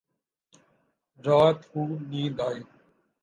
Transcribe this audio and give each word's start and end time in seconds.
رات 1.25 1.59
خوب 1.69 1.89
نیند 2.09 2.37
آئی 2.47 2.61